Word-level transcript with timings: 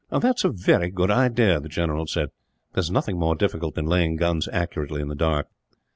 "That 0.09 0.39
is 0.39 0.43
a 0.45 0.49
very 0.49 0.89
good 0.89 1.11
idea," 1.11 1.59
the 1.59 1.69
general 1.69 2.07
said. 2.07 2.29
"There 2.73 2.81
is 2.81 2.89
nothing 2.89 3.19
more 3.19 3.35
difficult 3.35 3.75
than 3.75 3.85
laying 3.85 4.15
guns 4.15 4.47
accurately 4.51 4.99
in 4.99 5.09
the 5.09 5.15
dark." 5.15 5.45